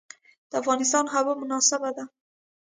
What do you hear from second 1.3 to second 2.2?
مناسبه ده.